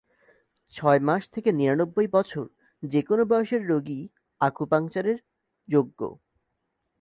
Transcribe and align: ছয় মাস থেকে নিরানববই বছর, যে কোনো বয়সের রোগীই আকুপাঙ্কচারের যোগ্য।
ছয় 0.73 0.99
মাস 0.99 1.23
থেকে 1.29 1.49
নিরানববই 1.51 2.07
বছর, 2.07 2.45
যে 2.83 3.01
কোনো 3.01 3.23
বয়সের 3.25 3.61
রোগীই 3.67 4.03
আকুপাঙ্কচারের 4.41 5.17
যোগ্য। 5.69 5.99